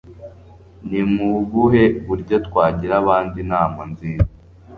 Ni 0.89 1.01
mu 1.13 1.29
buhe 1.51 1.83
buryo 2.07 2.35
twagira 2.47 2.93
abandi 3.01 3.35
inama 3.45 3.81
nziza 3.91 4.29